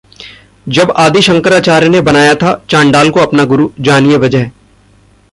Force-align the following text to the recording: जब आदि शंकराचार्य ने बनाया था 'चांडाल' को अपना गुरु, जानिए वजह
जब 0.69 0.91
आदि 0.91 1.21
शंकराचार्य 1.21 1.89
ने 1.89 2.01
बनाया 2.01 2.33
था 2.35 2.53
'चांडाल' 2.69 3.11
को 3.11 3.19
अपना 3.19 3.45
गुरु, 3.45 3.69
जानिए 3.79 4.17
वजह 4.17 4.49